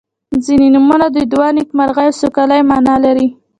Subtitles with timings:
[0.45, 3.27] •ځینې نومونه د دعا، نیکمرغۍ او سوکالۍ معنا لري.